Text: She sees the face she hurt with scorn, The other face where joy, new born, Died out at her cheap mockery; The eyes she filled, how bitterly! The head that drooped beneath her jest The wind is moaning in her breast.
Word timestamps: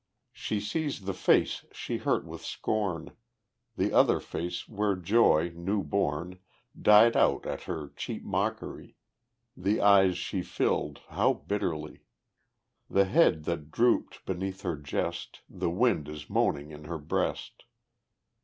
She 0.33 0.59
sees 0.59 1.01
the 1.01 1.13
face 1.13 1.63
she 1.71 1.97
hurt 1.97 2.25
with 2.25 2.43
scorn, 2.43 3.11
The 3.77 3.93
other 3.93 4.19
face 4.19 4.67
where 4.67 4.95
joy, 4.95 5.49
new 5.53 5.83
born, 5.83 6.39
Died 6.81 7.15
out 7.15 7.45
at 7.45 7.65
her 7.65 7.89
cheap 7.95 8.23
mockery; 8.25 8.95
The 9.55 9.79
eyes 9.79 10.17
she 10.17 10.41
filled, 10.41 11.01
how 11.09 11.33
bitterly! 11.33 11.99
The 12.89 13.05
head 13.05 13.43
that 13.43 13.69
drooped 13.69 14.25
beneath 14.25 14.61
her 14.63 14.75
jest 14.75 15.41
The 15.47 15.69
wind 15.69 16.09
is 16.09 16.31
moaning 16.31 16.71
in 16.71 16.85
her 16.85 16.97
breast. 16.97 17.65